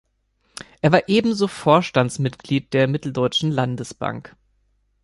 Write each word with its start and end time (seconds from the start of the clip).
Er 0.81 0.91
war 0.91 1.07
ebenso 1.09 1.47
Vorstandsmitglied 1.47 2.73
der 2.73 2.87
Mitteldeutschen 2.87 3.51
Landesbank. 3.51 4.35